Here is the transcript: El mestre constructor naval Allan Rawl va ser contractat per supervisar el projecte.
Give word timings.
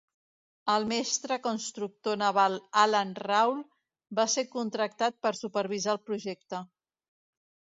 El 0.75 0.85
mestre 0.91 1.35
constructor 1.43 2.17
naval 2.21 2.57
Allan 2.85 3.11
Rawl 3.25 3.61
va 4.21 4.25
ser 4.37 4.47
contractat 4.57 5.21
per 5.27 5.35
supervisar 5.43 5.95
el 5.97 6.05
projecte. 6.09 6.65